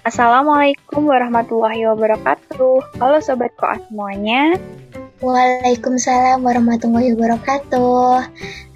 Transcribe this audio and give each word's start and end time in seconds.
Assalamualaikum 0.00 1.12
warahmatullahi 1.12 1.84
wabarakatuh. 1.84 2.96
Halo 2.96 3.20
Sobat 3.20 3.52
Koas 3.60 3.84
semuanya. 3.92 4.56
Waalaikumsalam 5.20 6.40
warahmatullahi 6.40 7.12
wabarakatuh. 7.12 8.24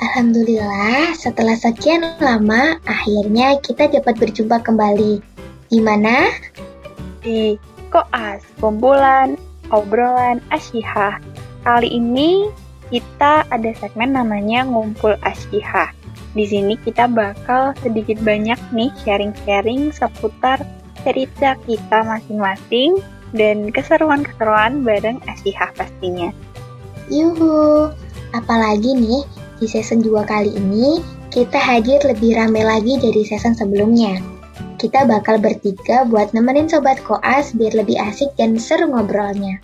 Alhamdulillah, 0.05 1.17
setelah 1.17 1.57
sekian 1.57 2.05
lama, 2.21 2.77
akhirnya 2.85 3.57
kita 3.65 3.89
dapat 3.89 4.21
berjumpa 4.21 4.61
kembali. 4.69 5.25
Di 5.73 5.81
mana? 5.81 6.29
Di 7.25 7.57
Koas, 7.89 8.45
kumpulan 8.61 9.41
obrolan 9.73 10.45
asyihah. 10.53 11.25
Kali 11.65 11.89
ini 11.89 12.53
kita 12.93 13.49
ada 13.49 13.73
segmen 13.81 14.13
namanya 14.13 14.69
Ngumpul 14.69 15.17
Asyihah. 15.25 15.89
Di 16.37 16.45
sini 16.45 16.77
kita 16.77 17.09
bakal 17.09 17.73
sedikit 17.81 18.21
banyak 18.21 18.61
nih 18.77 18.93
sharing-sharing 19.01 19.89
seputar 19.89 20.61
cerita 21.05 21.55
kita 21.69 21.99
masing-masing 22.03 22.99
dan 23.37 23.69
keseruan-keseruan 23.71 24.83
bareng 24.83 25.21
Asyihah 25.29 25.71
pastinya. 25.77 26.33
Yuhu, 27.13 27.93
apalagi 28.33 28.97
nih 28.97 29.23
di 29.61 29.67
season 29.69 30.01
2 30.01 30.25
kali 30.25 30.51
ini 30.57 31.05
kita 31.29 31.61
hadir 31.61 32.01
lebih 32.09 32.35
rame 32.35 32.65
lagi 32.65 32.97
dari 32.97 33.23
season 33.27 33.53
sebelumnya. 33.53 34.17
Kita 34.81 35.05
bakal 35.05 35.39
bertiga 35.41 36.09
buat 36.09 36.33
nemenin 36.33 36.71
Sobat 36.71 36.99
Koas 37.05 37.53
biar 37.53 37.75
lebih 37.77 38.01
asik 38.01 38.33
dan 38.41 38.57
seru 38.57 38.91
ngobrolnya. 38.91 39.61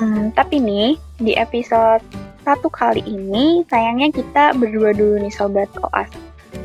Hmm, 0.00 0.32
tapi 0.32 0.58
nih, 0.58 0.96
di 1.20 1.36
episode 1.36 2.02
satu 2.40 2.72
kali 2.72 3.04
ini 3.04 3.62
sayangnya 3.68 4.08
kita 4.10 4.56
berdua 4.56 4.96
dulu 4.96 5.20
nih 5.20 5.32
Sobat 5.32 5.68
Koas 5.76 6.08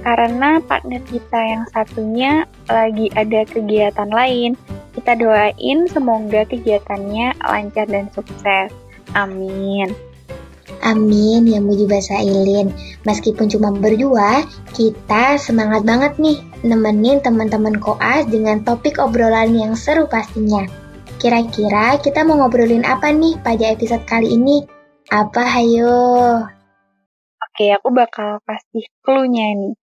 karena 0.05 0.61
partner 0.63 1.01
kita 1.09 1.39
yang 1.39 1.63
satunya 1.73 2.45
lagi 2.69 3.09
ada 3.17 3.41
kegiatan 3.49 4.09
lain. 4.13 4.53
Kita 4.93 5.17
doain 5.17 5.89
semoga 5.91 6.47
kegiatannya 6.47 7.35
lancar 7.41 7.85
dan 7.89 8.07
sukses. 8.15 8.71
Amin. 9.17 9.91
Amin 10.85 11.49
ya 11.49 11.57
bahasa 11.61 12.21
Ilin. 12.21 12.69
Meskipun 13.09 13.49
cuma 13.49 13.73
berdua, 13.73 14.45
kita 14.77 15.41
semangat 15.41 15.81
banget 15.81 16.13
nih 16.21 16.37
nemenin 16.61 17.21
teman-teman 17.25 17.77
koas 17.81 18.29
dengan 18.29 18.61
topik 18.61 19.01
obrolan 19.01 19.57
yang 19.57 19.73
seru 19.73 20.05
pastinya. 20.05 20.65
Kira-kira 21.17 21.97
kita 22.01 22.21
mau 22.21 22.37
ngobrolin 22.37 22.85
apa 22.85 23.09
nih 23.09 23.33
pada 23.41 23.73
episode 23.73 24.05
kali 24.05 24.37
ini? 24.37 24.61
Apa 25.09 25.41
hayo? 25.41 26.54
Oke, 27.55 27.71
aku 27.71 27.87
bakal 27.95 28.43
kasih 28.43 28.83
clue-nya 28.99 29.55
nih. 29.55 29.79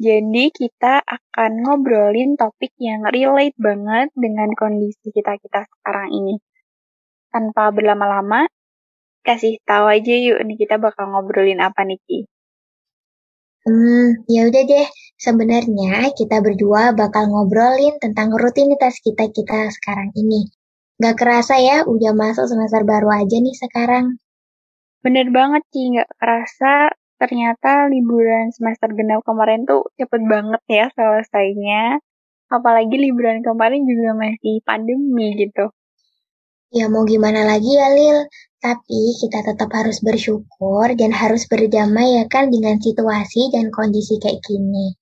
Jadi 0.00 0.44
kita 0.56 1.04
akan 1.04 1.68
ngobrolin 1.68 2.32
topik 2.40 2.72
yang 2.80 3.04
relate 3.04 3.52
banget 3.60 4.08
dengan 4.16 4.48
kondisi 4.56 5.12
kita-kita 5.12 5.68
sekarang 5.68 6.16
ini. 6.16 6.40
Tanpa 7.28 7.76
berlama-lama, 7.76 8.48
kasih 9.20 9.60
tahu 9.68 9.92
aja 9.92 10.16
yuk 10.16 10.40
nih 10.48 10.64
kita 10.64 10.80
bakal 10.80 11.12
ngobrolin 11.12 11.60
apa 11.60 11.84
nih 11.84 12.00
Ki. 12.08 12.24
Hmm, 13.68 14.24
ya 14.24 14.48
udah 14.48 14.64
deh. 14.64 14.88
Sebenarnya 15.20 16.16
kita 16.16 16.40
berdua 16.40 16.96
bakal 16.96 17.28
ngobrolin 17.28 18.00
tentang 18.00 18.32
rutinitas 18.32 18.96
kita-kita 19.04 19.68
sekarang 19.68 20.08
ini. 20.16 20.48
Gak 20.96 21.20
kerasa 21.20 21.60
ya, 21.60 21.84
udah 21.84 22.16
masuk 22.16 22.48
semester 22.48 22.80
baru 22.88 23.12
aja 23.12 23.36
nih 23.36 23.56
sekarang. 23.60 24.16
Bener 25.04 25.28
banget 25.28 25.68
Ki, 25.68 26.00
gak 26.00 26.08
kerasa 26.16 26.96
ternyata 27.20 27.92
liburan 27.92 28.48
semester 28.48 28.88
genap 28.96 29.20
kemarin 29.28 29.68
tuh 29.68 29.84
cepet 30.00 30.22
banget 30.24 30.62
ya 30.72 30.86
selesainya. 30.96 32.00
Apalagi 32.48 32.96
liburan 32.96 33.44
kemarin 33.44 33.84
juga 33.84 34.16
masih 34.16 34.64
pandemi 34.64 35.36
gitu. 35.36 35.68
Ya 36.72 36.88
mau 36.88 37.04
gimana 37.04 37.44
lagi 37.44 37.76
ya 37.76 37.92
Lil, 37.92 38.18
tapi 38.58 39.14
kita 39.20 39.42
tetap 39.42 39.70
harus 39.74 40.00
bersyukur 40.00 40.86
dan 40.96 41.10
harus 41.12 41.44
berdamai 41.46 42.18
ya 42.18 42.24
kan 42.26 42.48
dengan 42.48 42.80
situasi 42.80 43.52
dan 43.52 43.68
kondisi 43.74 44.16
kayak 44.18 44.40
gini. 44.42 44.96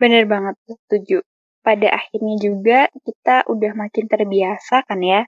Bener 0.00 0.24
banget, 0.30 0.54
setuju. 0.66 1.22
Pada 1.62 1.90
akhirnya 1.90 2.36
juga 2.38 2.78
kita 3.02 3.46
udah 3.50 3.72
makin 3.74 4.06
terbiasa 4.06 4.86
kan 4.86 5.02
ya 5.02 5.26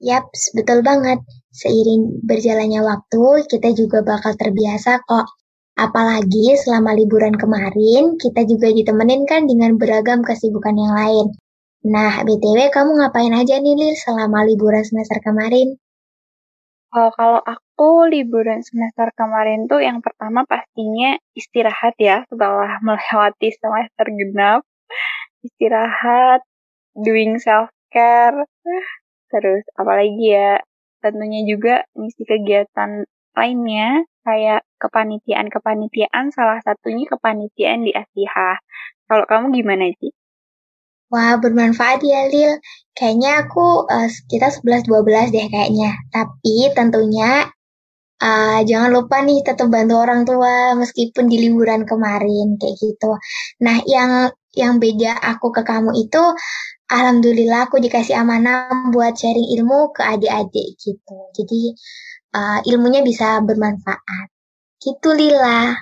Yaps, 0.00 0.56
betul 0.56 0.80
banget. 0.80 1.20
Seiring 1.52 2.24
berjalannya 2.24 2.80
waktu, 2.80 3.44
kita 3.52 3.76
juga 3.76 4.00
bakal 4.00 4.32
terbiasa 4.32 5.04
kok. 5.04 5.28
Apalagi 5.76 6.56
selama 6.56 6.96
liburan 6.96 7.36
kemarin, 7.36 8.16
kita 8.16 8.48
juga 8.48 8.72
ditemenin 8.72 9.28
kan 9.28 9.44
dengan 9.44 9.76
beragam 9.76 10.24
kesibukan 10.24 10.72
yang 10.72 10.94
lain. 10.96 11.26
Nah, 11.84 12.24
BTW 12.24 12.72
kamu 12.72 12.96
ngapain 13.00 13.32
aja 13.32 13.56
nih 13.60 13.76
Lil 13.76 13.96
selama 13.96 14.44
liburan 14.44 14.84
semester 14.84 15.20
kemarin? 15.20 15.76
Oh, 16.92 17.08
kalau 17.16 17.40
aku 17.40 18.10
liburan 18.10 18.60
semester 18.60 19.08
kemarin 19.16 19.70
tuh 19.70 19.80
yang 19.80 20.04
pertama 20.04 20.44
pastinya 20.44 21.16
istirahat 21.32 21.94
ya 21.96 22.26
setelah 22.28 22.80
melewati 22.84 23.48
semester 23.56 24.06
genap. 24.12 24.60
Istirahat, 25.40 26.44
doing 26.92 27.40
self-care, 27.40 28.44
Terus 29.30 29.62
apalagi 29.78 30.34
ya 30.34 30.58
tentunya 31.00 31.40
juga 31.48 31.86
ngisi 31.96 32.22
kegiatan 32.28 33.08
lainnya 33.32 34.04
kayak 34.26 34.66
kepanitiaan-kepanitiaan 34.76 36.34
salah 36.34 36.60
satunya 36.60 37.08
kepanitiaan 37.08 37.86
di 37.86 37.92
Asiha. 37.94 38.60
Kalau 39.08 39.24
kamu 39.24 39.54
gimana 39.56 39.88
sih? 39.96 40.12
Wah, 41.10 41.34
bermanfaat 41.42 42.06
ya, 42.06 42.30
Lil. 42.30 42.62
Kayaknya 42.94 43.42
aku 43.42 43.82
uh, 43.90 44.08
kita 44.30 44.54
11-12 44.62 45.34
deh 45.34 45.46
kayaknya. 45.50 45.90
Tapi 46.14 46.70
tentunya 46.70 47.50
uh, 48.22 48.60
jangan 48.62 48.90
lupa 48.94 49.18
nih 49.26 49.42
tetap 49.42 49.66
bantu 49.74 49.98
orang 49.98 50.22
tua 50.22 50.78
meskipun 50.78 51.26
di 51.26 51.36
liburan 51.50 51.82
kemarin 51.82 52.54
kayak 52.62 52.76
gitu. 52.78 53.18
Nah, 53.66 53.82
yang 53.90 54.30
yang 54.54 54.82
beda 54.82 55.14
aku 55.22 55.54
ke 55.54 55.62
kamu 55.62 55.94
itu 55.94 56.22
alhamdulillah 56.90 57.70
aku 57.70 57.78
dikasih 57.78 58.18
amanah 58.18 58.90
buat 58.90 59.14
sharing 59.14 59.46
ilmu 59.58 59.94
ke 59.94 60.02
adik-adik 60.02 60.74
gitu. 60.78 61.16
Jadi 61.38 61.78
uh, 62.34 62.58
ilmunya 62.66 63.06
bisa 63.06 63.38
bermanfaat. 63.46 64.28
Gitu 64.82 65.10
Lila. 65.14 65.76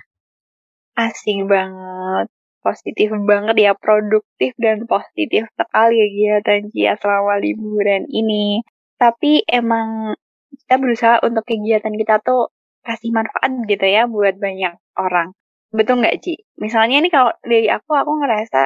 Asik 0.98 1.48
banget. 1.48 2.28
Positif 2.58 3.08
banget 3.24 3.56
ya, 3.56 3.72
produktif 3.72 4.52
dan 4.58 4.84
positif 4.84 5.46
sekali 5.56 5.96
ya 5.96 6.06
kegiatan 6.42 6.60
Cia 6.74 6.94
selama 7.00 7.40
liburan 7.40 8.04
ini. 8.10 8.60
Tapi 8.98 9.46
emang 9.46 10.12
kita 10.52 10.76
berusaha 10.76 11.16
untuk 11.22 11.46
kegiatan 11.46 11.94
kita 11.94 12.20
tuh 12.20 12.50
kasih 12.82 13.14
manfaat 13.14 13.52
gitu 13.64 13.86
ya 13.86 14.04
buat 14.10 14.36
banyak 14.36 14.74
orang. 14.98 15.32
Betul 15.68 16.00
nggak 16.00 16.16
Ci? 16.24 16.34
Misalnya 16.56 17.04
nih 17.04 17.12
kalau 17.12 17.32
dari 17.44 17.68
aku, 17.68 17.92
aku 17.92 18.12
ngerasa 18.24 18.60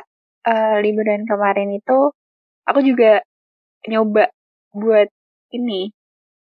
uh, 0.47 0.77
liburan 0.79 1.27
kemarin 1.27 1.75
itu 1.75 2.15
aku 2.63 2.81
juga 2.87 3.27
nyoba 3.91 4.31
buat 4.71 5.11
ini 5.51 5.91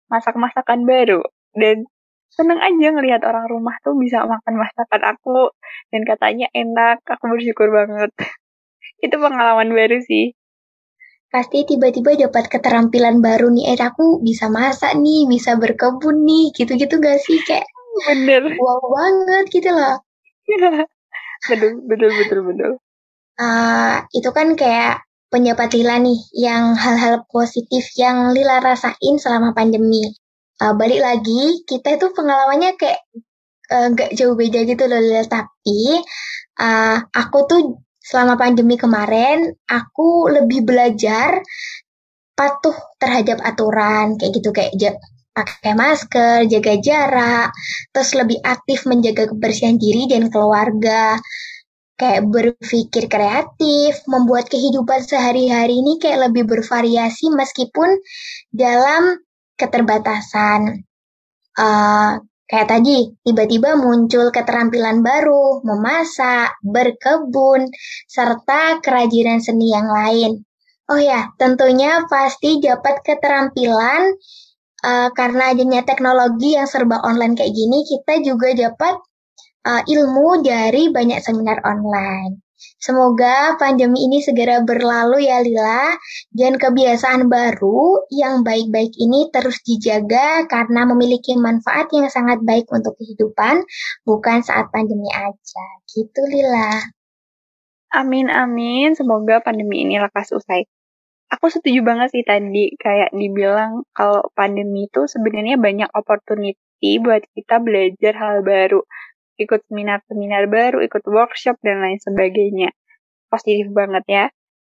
masak-masakan 0.06 0.86
baru. 0.86 1.22
Dan 1.50 1.82
seneng 2.30 2.62
aja 2.62 2.88
ngelihat 2.94 3.26
orang 3.26 3.50
rumah 3.50 3.74
tuh 3.82 3.98
bisa 3.98 4.22
makan 4.22 4.54
masakan 4.54 5.02
aku. 5.02 5.50
Dan 5.90 6.06
katanya 6.06 6.46
enak 6.54 7.02
aku 7.10 7.24
bersyukur 7.26 7.68
banget. 7.74 8.14
Itu 9.04 9.18
pengalaman 9.18 9.74
baru 9.74 9.98
sih. 9.98 10.38
Pasti 11.26 11.66
tiba-tiba 11.66 12.14
dapat 12.14 12.46
keterampilan 12.46 13.18
baru 13.18 13.50
nih. 13.50 13.74
Eh 13.74 13.80
aku 13.82 14.22
bisa 14.22 14.46
masak 14.46 14.94
nih 14.94 15.26
bisa 15.26 15.58
berkebun 15.58 16.22
nih. 16.22 16.54
Gitu-gitu 16.54 17.02
gak 17.02 17.18
sih 17.18 17.42
kayak 17.42 17.66
bener. 18.06 18.54
Wow 18.62 18.78
banget 18.94 19.44
gitu 19.50 19.74
loh 19.74 19.98
betul 21.48 21.72
betul 21.86 22.10
betul 22.18 22.40
betul 22.46 22.72
uh, 23.38 23.96
itu 24.12 24.30
kan 24.34 24.54
kayak 24.58 25.02
pendapat 25.32 25.72
Lila 25.80 25.96
nih 25.96 26.20
yang 26.36 26.76
hal-hal 26.76 27.24
positif 27.32 27.88
yang 27.96 28.36
Lila 28.36 28.60
rasain 28.60 29.16
selama 29.16 29.56
pandemi. 29.56 30.12
Uh, 30.60 30.76
balik 30.76 31.00
lagi, 31.00 31.64
kita 31.64 31.96
itu 31.96 32.12
pengalamannya 32.12 32.76
kayak 32.76 33.00
uh, 33.72 33.88
jauh 34.12 34.36
beda 34.36 34.68
gitu 34.68 34.84
loh 34.84 35.00
Lila. 35.00 35.24
Tapi 35.24 35.80
uh, 36.60 37.00
aku 37.08 37.38
tuh 37.48 37.60
selama 37.96 38.36
pandemi 38.36 38.76
kemarin, 38.76 39.56
aku 39.64 40.28
lebih 40.28 40.68
belajar 40.68 41.40
patuh 42.36 42.76
terhadap 43.00 43.40
aturan 43.40 44.20
kayak 44.20 44.32
gitu 44.36 44.52
kayak 44.52 44.72
pakai 45.32 45.72
masker, 45.72 46.44
jaga 46.48 46.74
jarak, 46.78 47.48
terus 47.90 48.12
lebih 48.12 48.38
aktif 48.44 48.84
menjaga 48.84 49.32
kebersihan 49.32 49.80
diri 49.80 50.04
dan 50.08 50.28
keluarga 50.28 51.16
kayak 51.96 52.26
berpikir 52.28 53.06
kreatif, 53.06 54.02
membuat 54.10 54.50
kehidupan 54.50 55.06
sehari-hari 55.06 55.78
ini 55.78 56.02
kayak 56.02 56.30
lebih 56.30 56.50
bervariasi 56.50 57.30
meskipun 57.30 58.00
dalam 58.50 59.22
keterbatasan. 59.54 60.82
Uh, 61.54 62.18
kayak 62.50 62.68
tadi, 62.74 63.12
tiba-tiba 63.22 63.78
muncul 63.78 64.34
keterampilan 64.34 65.04
baru, 65.04 65.62
memasak, 65.62 66.58
berkebun, 66.64 67.70
serta 68.10 68.82
kerajinan 68.82 69.38
seni 69.38 69.70
yang 69.70 69.86
lain. 69.86 70.42
Oh 70.90 70.98
ya, 70.98 71.30
tentunya 71.38 72.02
pasti 72.10 72.58
dapat 72.58 73.00
keterampilan 73.06 74.18
uh, 74.82 75.08
karena 75.14 75.54
adanya 75.54 75.80
teknologi 75.86 76.58
yang 76.58 76.68
serba 76.68 77.00
online 77.06 77.38
kayak 77.38 77.54
gini, 77.54 77.86
kita 77.86 78.20
juga 78.26 78.52
dapat 78.52 78.94
uh, 79.66 79.82
ilmu 79.86 80.42
dari 80.42 80.90
banyak 80.90 81.22
seminar 81.22 81.62
online. 81.62 82.42
Semoga 82.78 83.58
pandemi 83.58 84.06
ini 84.06 84.22
segera 84.22 84.62
berlalu 84.62 85.26
ya 85.26 85.42
Lila, 85.42 85.98
dan 86.30 86.58
kebiasaan 86.58 87.26
baru 87.26 88.06
yang 88.10 88.46
baik-baik 88.46 88.94
ini 88.98 89.30
terus 89.34 89.62
dijaga 89.66 90.46
karena 90.46 90.86
memiliki 90.86 91.34
manfaat 91.34 91.90
yang 91.90 92.06
sangat 92.06 92.38
baik 92.46 92.70
untuk 92.70 92.94
kehidupan, 92.98 93.66
bukan 94.06 94.46
saat 94.46 94.70
pandemi 94.70 95.10
aja. 95.10 95.66
Gitu 95.90 96.22
Lila. 96.30 96.82
Amin 97.92 98.30
amin, 98.30 98.94
semoga 98.94 99.42
pandemi 99.42 99.82
ini 99.82 99.98
lekas 99.98 100.30
usai. 100.30 100.64
Aku 101.32 101.48
setuju 101.48 101.80
banget 101.80 102.12
sih 102.12 102.24
tadi 102.28 102.76
kayak 102.76 103.10
dibilang 103.16 103.88
kalau 103.96 104.20
pandemi 104.36 104.84
itu 104.86 105.08
sebenarnya 105.08 105.56
banyak 105.56 105.88
opportunity 105.96 106.90
buat 107.00 107.24
kita 107.32 107.56
belajar 107.64 108.12
hal 108.20 108.44
baru 108.44 108.84
ikut 109.40 109.60
seminar-seminar 109.68 110.46
baru, 110.48 110.84
ikut 110.84 111.02
workshop, 111.08 111.56
dan 111.64 111.82
lain 111.82 111.98
sebagainya. 111.98 112.70
Positif 113.32 113.68
banget 113.72 114.04
ya. 114.08 114.24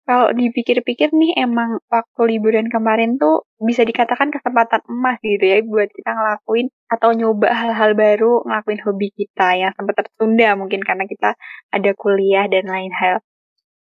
Kalau 0.06 0.30
dipikir-pikir 0.30 1.10
nih 1.10 1.34
emang 1.42 1.82
waktu 1.90 2.38
liburan 2.38 2.70
kemarin 2.70 3.18
tuh 3.18 3.42
bisa 3.58 3.82
dikatakan 3.82 4.30
kesempatan 4.30 4.78
emas 4.86 5.18
gitu 5.18 5.42
ya 5.42 5.58
buat 5.66 5.90
kita 5.90 6.14
ngelakuin 6.14 6.70
atau 6.86 7.10
nyoba 7.10 7.50
hal-hal 7.50 7.98
baru, 7.98 8.46
ngelakuin 8.46 8.80
hobi 8.86 9.10
kita 9.18 9.58
yang 9.58 9.74
sempat 9.74 10.06
tertunda 10.06 10.54
mungkin 10.54 10.78
karena 10.86 11.10
kita 11.10 11.34
ada 11.74 11.90
kuliah 11.98 12.46
dan 12.46 12.70
lain 12.70 12.94
hal. 12.94 13.18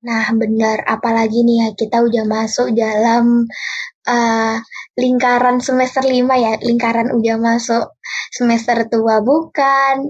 Nah 0.02 0.26
benar, 0.34 0.82
apalagi 0.90 1.46
nih 1.46 1.58
ya 1.62 1.68
kita 1.78 2.02
udah 2.02 2.26
masuk 2.26 2.74
dalam 2.74 3.46
uh, 4.10 4.58
lingkaran 4.98 5.62
semester 5.62 6.02
5 6.02 6.26
ya, 6.46 6.54
lingkaran 6.58 7.14
udah 7.14 7.38
masuk 7.38 7.86
semester 8.34 8.90
tua 8.90 9.22
bukan, 9.22 10.10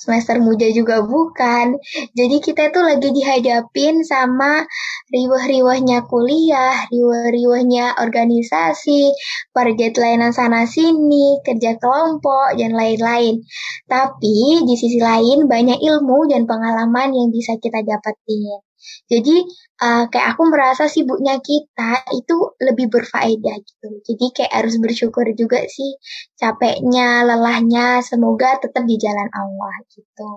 semester 0.00 0.36
muda 0.40 0.68
juga 0.72 1.00
bukan. 1.04 1.76
Jadi 2.16 2.36
kita 2.40 2.68
tuh 2.68 2.84
lagi 2.84 3.08
dihadapin 3.12 4.04
sama 4.04 4.64
riwah-riwahnya 5.08 6.04
kuliah, 6.04 6.88
riwah-riwahnya 6.92 7.96
organisasi, 8.00 9.12
target 9.56 9.92
layanan 10.00 10.32
sana 10.36 10.64
sini, 10.64 11.40
kerja 11.44 11.80
kelompok, 11.80 12.60
dan 12.60 12.72
lain-lain. 12.76 13.40
Tapi 13.88 14.68
di 14.68 14.74
sisi 14.76 15.00
lain 15.00 15.48
banyak 15.48 15.80
ilmu 15.80 16.28
dan 16.28 16.48
pengalaman 16.48 17.12
yang 17.16 17.28
bisa 17.32 17.56
kita 17.56 17.80
dapetin. 17.84 18.69
Jadi 19.10 19.36
uh, 19.82 20.04
kayak 20.08 20.36
aku 20.36 20.42
merasa 20.48 20.86
sibuknya 20.86 21.36
kita 21.42 22.04
itu 22.16 22.36
lebih 22.62 22.86
berfaedah 22.88 23.56
gitu. 23.60 23.88
Jadi 24.06 24.24
kayak 24.36 24.52
harus 24.54 24.74
bersyukur 24.80 25.26
juga 25.36 25.64
sih 25.66 25.98
capeknya, 26.38 27.26
lelahnya, 27.26 28.00
semoga 28.00 28.58
tetap 28.62 28.86
di 28.86 28.96
jalan 28.96 29.28
Allah 29.34 29.74
gitu. 29.92 30.32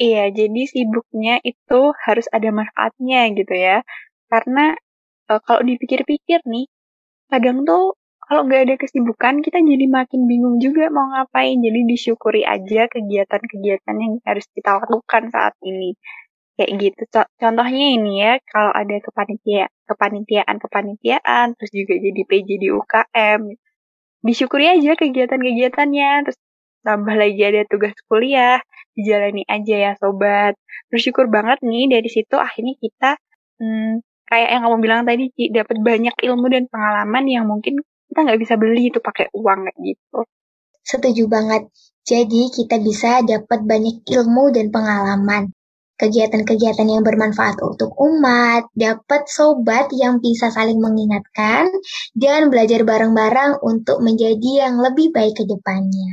Iya, 0.00 0.32
jadi 0.34 0.62
sibuknya 0.66 1.38
itu 1.44 1.80
harus 2.04 2.26
ada 2.32 2.48
manfaatnya 2.50 3.20
gitu 3.36 3.54
ya. 3.54 3.84
Karena 4.26 4.74
uh, 5.30 5.40
kalau 5.44 5.62
dipikir-pikir 5.62 6.42
nih, 6.48 6.66
kadang 7.30 7.62
tuh 7.68 7.94
kalau 8.32 8.48
nggak 8.48 8.62
ada 8.64 8.74
kesibukan 8.80 9.44
kita 9.44 9.60
jadi 9.60 9.86
makin 9.92 10.24
bingung 10.24 10.56
juga 10.56 10.88
mau 10.88 11.12
ngapain. 11.12 11.60
Jadi 11.60 11.80
disyukuri 11.84 12.42
aja 12.48 12.88
kegiatan-kegiatan 12.88 13.96
yang 14.00 14.12
harus 14.24 14.48
kita 14.56 14.80
lakukan 14.80 15.28
saat 15.28 15.54
ini 15.60 15.92
kayak 16.56 16.70
gitu. 16.80 17.02
Contohnya 17.40 17.86
ini 17.96 18.12
ya, 18.22 18.32
kalau 18.48 18.72
ada 18.72 18.96
kepanitia, 19.00 19.68
kepanitiaan 19.88 20.56
kepanitiaan, 20.60 21.46
terus 21.56 21.72
juga 21.72 21.94
jadi 21.96 22.20
PJ 22.28 22.48
di 22.60 22.68
UKM, 22.68 23.40
disyukuri 24.22 24.66
aja 24.68 24.92
kegiatan-kegiatannya, 24.94 26.10
terus 26.28 26.38
tambah 26.82 27.14
lagi 27.14 27.42
ada 27.42 27.62
tugas 27.66 27.94
kuliah, 28.10 28.60
dijalani 28.94 29.42
aja 29.48 29.90
ya 29.90 29.92
sobat. 29.98 30.54
Bersyukur 30.92 31.30
banget 31.32 31.62
nih 31.64 31.88
dari 31.88 32.08
situ 32.10 32.36
akhirnya 32.36 32.74
kita 32.76 33.10
hmm, 33.62 34.04
kayak 34.28 34.48
yang 34.52 34.62
kamu 34.68 34.78
bilang 34.82 35.02
tadi 35.08 35.32
dapat 35.50 35.76
banyak 35.80 36.14
ilmu 36.20 36.46
dan 36.52 36.64
pengalaman 36.68 37.24
yang 37.28 37.44
mungkin 37.48 37.80
kita 38.12 38.28
nggak 38.28 38.40
bisa 38.42 38.54
beli 38.60 38.92
itu 38.92 39.00
pakai 39.00 39.32
uang 39.32 39.72
gitu. 39.80 40.28
Setuju 40.82 41.30
banget. 41.30 41.70
Jadi 42.02 42.50
kita 42.50 42.82
bisa 42.82 43.22
dapat 43.22 43.62
banyak 43.62 44.02
ilmu 44.02 44.50
dan 44.50 44.74
pengalaman 44.74 45.54
kegiatan-kegiatan 46.00 46.88
yang 46.88 47.02
bermanfaat 47.04 47.60
untuk 47.60 47.92
umat, 48.00 48.66
dapat 48.74 49.28
sobat 49.28 49.92
yang 49.92 50.18
bisa 50.18 50.48
saling 50.48 50.80
mengingatkan, 50.80 51.68
dan 52.16 52.48
belajar 52.48 52.82
bareng-bareng 52.82 53.60
untuk 53.62 54.00
menjadi 54.00 54.68
yang 54.68 54.80
lebih 54.80 55.12
baik 55.12 55.36
ke 55.36 55.44
depannya. 55.44 56.12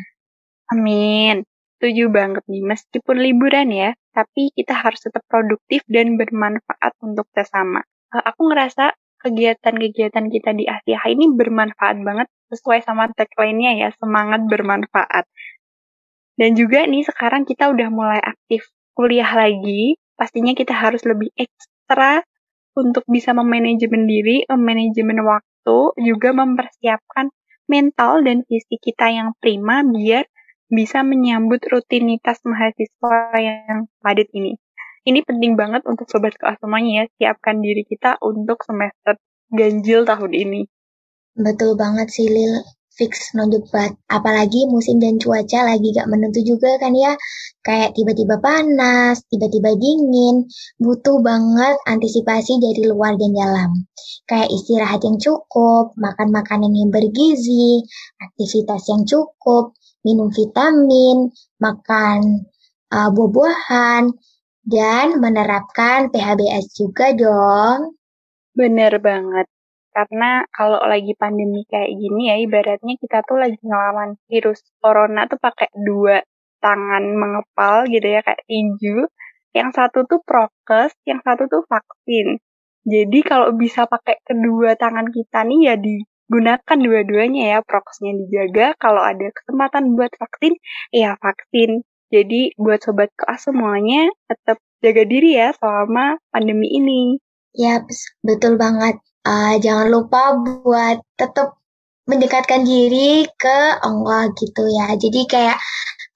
Amin. 0.69 1.47
Setuju 1.79 2.11
banget 2.11 2.43
nih, 2.51 2.63
meskipun 2.63 3.17
liburan 3.23 3.71
ya, 3.71 3.95
tapi 4.11 4.51
kita 4.51 4.75
harus 4.75 4.99
tetap 4.99 5.23
produktif 5.31 5.79
dan 5.87 6.19
bermanfaat 6.19 6.93
untuk 6.99 7.31
sesama. 7.31 7.79
Eh, 8.11 8.23
aku 8.23 8.51
ngerasa 8.51 8.91
kegiatan-kegiatan 9.23 10.25
kita 10.27 10.51
di 10.55 10.67
Asia 10.67 10.99
ini 11.07 11.31
bermanfaat 11.31 12.03
banget 12.03 12.27
sesuai 12.51 12.83
sama 12.83 13.07
tagline-nya 13.15 13.79
ya, 13.79 13.89
semangat 13.95 14.43
bermanfaat. 14.47 15.23
Dan 16.39 16.55
juga 16.55 16.87
nih 16.87 17.03
sekarang 17.03 17.43
kita 17.43 17.67
udah 17.67 17.87
mulai 17.91 18.19
aktif 18.23 18.63
kuliah 18.99 19.31
lagi, 19.31 19.95
pastinya 20.19 20.51
kita 20.51 20.75
harus 20.75 20.99
lebih 21.07 21.31
ekstra 21.39 22.19
untuk 22.75 23.07
bisa 23.07 23.31
memanajemen 23.31 24.03
diri, 24.03 24.43
memanajemen 24.51 25.23
waktu, 25.23 25.79
juga 26.03 26.35
mempersiapkan 26.35 27.31
mental 27.71 28.27
dan 28.27 28.43
fisik 28.43 28.83
kita 28.83 29.07
yang 29.07 29.31
prima 29.39 29.87
biar 29.87 30.27
bisa 30.67 30.99
menyambut 31.07 31.63
rutinitas 31.71 32.43
mahasiswa 32.43 33.39
yang 33.39 33.87
padat 34.03 34.27
ini. 34.35 34.59
Ini 35.07 35.23
penting 35.23 35.55
banget 35.55 35.87
untuk 35.87 36.11
sobat 36.11 36.35
kelas 36.35 36.59
semuanya 36.59 37.07
ya, 37.07 37.31
siapkan 37.31 37.63
diri 37.63 37.87
kita 37.87 38.19
untuk 38.19 38.67
semester 38.67 39.15
ganjil 39.47 40.03
tahun 40.03 40.35
ini. 40.35 40.61
Betul 41.39 41.79
banget 41.79 42.11
sih 42.11 42.27
Lil 42.27 42.78
fix 42.99 43.31
no 43.31 43.47
debat. 43.47 43.95
Apalagi 44.11 44.67
musim 44.67 44.99
dan 44.99 45.15
cuaca 45.15 45.63
lagi 45.63 45.95
gak 45.95 46.11
menentu 46.11 46.43
juga 46.43 46.75
kan 46.75 46.91
ya. 46.91 47.15
Kayak 47.63 47.95
tiba-tiba 47.95 48.35
panas, 48.43 49.23
tiba-tiba 49.31 49.71
dingin. 49.79 50.43
Butuh 50.75 51.23
banget 51.23 51.79
antisipasi 51.87 52.59
dari 52.59 52.83
luar 52.91 53.15
dan 53.15 53.31
dalam. 53.31 53.71
Kayak 54.27 54.51
istirahat 54.51 54.99
yang 55.07 55.15
cukup, 55.15 55.95
makan 55.95 56.35
makanan 56.35 56.75
yang 56.75 56.91
bergizi, 56.91 57.87
aktivitas 58.19 58.83
yang 58.91 59.07
cukup, 59.07 59.71
minum 60.03 60.27
vitamin, 60.27 61.31
makan 61.63 62.43
uh, 62.91 63.09
buah-buahan, 63.15 64.11
dan 64.67 65.17
menerapkan 65.17 66.11
PHBS 66.11 66.75
juga 66.77 67.15
dong. 67.15 67.95
Bener 68.53 68.99
banget. 68.99 69.47
Karena 69.89 70.45
kalau 70.53 70.79
lagi 70.85 71.17
pandemi 71.17 71.65
kayak 71.65 71.89
gini 71.97 72.29
ya, 72.29 72.35
ibaratnya 72.37 72.95
kita 73.01 73.25
tuh 73.25 73.41
lagi 73.41 73.57
ngelawan 73.65 74.15
virus 74.29 74.61
corona 74.77 75.25
tuh 75.25 75.41
pakai 75.41 75.73
dua 75.73 76.21
tangan 76.61 77.03
mengepal 77.17 77.89
gitu 77.89 78.05
ya, 78.05 78.21
kayak 78.21 78.45
tinju. 78.45 79.09
Yang 79.49 79.69
satu 79.81 80.05
tuh 80.05 80.21
prokes, 80.21 80.93
yang 81.09 81.19
satu 81.25 81.49
tuh 81.49 81.65
vaksin. 81.65 82.37
Jadi 82.85 83.19
kalau 83.25 83.51
bisa 83.57 83.89
pakai 83.89 84.21
kedua 84.23 84.77
tangan 84.77 85.09
kita 85.09 85.43
nih 85.43 85.73
ya 85.73 85.75
digunakan 85.75 86.77
dua-duanya 86.77 87.57
ya, 87.57 87.59
prokesnya 87.65 88.13
dijaga. 88.13 88.77
Kalau 88.77 89.01
ada 89.01 89.25
kesempatan 89.33 89.97
buat 89.97 90.13
vaksin, 90.15 90.53
ya 90.93 91.17
vaksin. 91.17 91.81
Jadi 92.09 92.53
buat 92.57 92.81
sobat 92.81 93.13
kelas 93.13 93.45
semuanya 93.49 94.09
tetap 94.25 94.57
jaga 94.81 95.03
diri 95.05 95.37
ya 95.37 95.53
selama 95.53 96.17
pandemi 96.33 96.69
ini. 96.77 97.21
Ya, 97.53 97.81
betul 98.21 98.57
banget 98.57 99.01
uh, 99.29 99.53
jangan 99.61 99.87
lupa 99.93 100.33
buat 100.41 100.97
tetap 101.13 101.61
mendekatkan 102.09 102.65
diri 102.65 103.29
ke 103.37 103.59
Allah 103.85 104.33
gitu 104.33 104.65
ya. 104.65 104.97
Jadi 104.97 105.29
kayak 105.29 105.57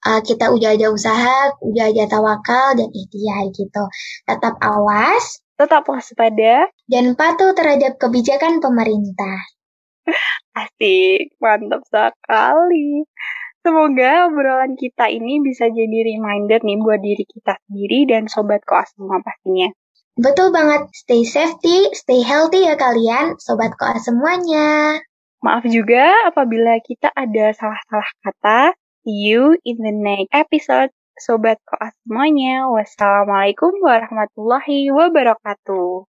uh, 0.02 0.20
kita 0.26 0.50
udah 0.50 0.74
ada 0.74 0.90
usaha, 0.90 1.54
udah 1.62 1.84
ada 1.94 2.04
tawakal 2.10 2.74
dan 2.74 2.90
ikhtiar 2.90 3.54
gitu. 3.54 3.84
Tetap 4.26 4.58
awas, 4.58 5.38
tetap 5.54 5.86
waspada, 5.86 6.66
dan 6.90 7.14
patuh 7.14 7.54
terhadap 7.54 7.94
kebijakan 8.02 8.58
pemerintah. 8.58 9.38
Asik, 10.60 11.38
mantap 11.38 11.86
sekali. 11.86 13.06
Semoga 13.64 14.28
obrolan 14.28 14.76
kita 14.76 15.08
ini 15.08 15.40
bisa 15.40 15.72
jadi 15.72 15.98
reminder 16.04 16.60
nih 16.60 16.78
buat 16.84 17.00
diri 17.00 17.24
kita 17.24 17.56
sendiri 17.64 18.12
dan 18.12 18.28
sobat 18.28 18.60
koas 18.68 18.92
semua 18.92 19.24
pastinya. 19.24 19.72
Betul 20.14 20.54
banget, 20.54 20.94
stay 20.94 21.26
safety, 21.26 21.90
stay 21.90 22.22
healthy 22.22 22.62
ya 22.62 22.78
kalian, 22.78 23.34
Sobat 23.42 23.74
Koa 23.74 23.98
semuanya. 23.98 25.02
Maaf 25.42 25.66
juga 25.66 26.30
apabila 26.30 26.78
kita 26.86 27.10
ada 27.10 27.50
salah-salah 27.50 28.10
kata. 28.22 28.60
See 29.02 29.34
you 29.34 29.58
in 29.66 29.82
the 29.82 29.90
next 29.90 30.30
episode, 30.30 30.94
Sobat 31.18 31.58
Koa 31.66 31.90
semuanya. 32.06 32.70
Wassalamualaikum 32.70 33.74
warahmatullahi 33.82 34.94
wabarakatuh. 34.94 36.06